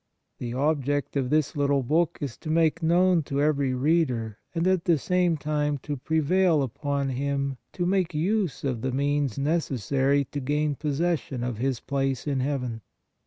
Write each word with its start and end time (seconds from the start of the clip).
The 0.39 0.55
object 0.55 1.15
of 1.15 1.29
this 1.29 1.55
little 1.55 1.83
book 1.83 2.17
is 2.21 2.35
to 2.37 2.49
make 2.49 2.81
known 2.81 3.21
to 3.21 3.39
every 3.39 3.75
reader 3.75 4.39
and, 4.55 4.65
at 4.65 4.85
the 4.85 4.97
same 4.97 5.37
time, 5.37 5.77
to 5.83 5.95
prevail 5.95 6.63
upon 6.63 7.09
him 7.09 7.57
to 7.73 7.85
make 7.85 8.15
use 8.15 8.63
of 8.63 8.81
the 8.81 8.91
means 8.91 9.37
necessary 9.37 10.25
to 10.31 10.39
gain 10.39 10.73
possession 10.73 11.43
of 11.43 11.59
his 11.59 11.79
place 11.79 12.25
in 12.25 12.39
heaven. 12.39 12.81